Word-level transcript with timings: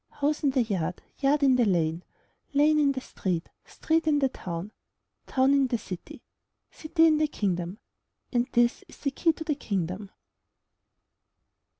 House 0.13 0.41
in 0.43 0.49
the 0.49 0.63
yard. 0.63 0.99
Yard 1.19 1.43
in 1.43 1.57
the 1.57 1.63
lane. 1.65 2.01
Lane 2.55 2.79
in 2.79 2.91
the 2.93 3.01
street. 3.01 3.49
Street 3.65 4.07
in 4.07 4.17
the 4.17 4.29
town. 4.29 4.71
Town 5.27 5.53
in 5.53 5.67
the 5.67 5.77
city. 5.77 6.23
City 6.71 7.05
in 7.05 7.17
the 7.19 7.27
Kingdom, 7.27 7.77
And 8.33 8.47
this 8.53 8.83
is 8.87 8.97
the 8.97 9.11
key 9.11 9.31
to 9.33 9.43
the 9.43 9.53
Kingdom. 9.53 10.09